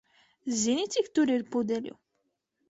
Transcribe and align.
Zini, 0.61 0.85
cik 0.95 1.11
tur 1.19 1.33
ir 1.35 1.45
pudeļu? 1.57 1.95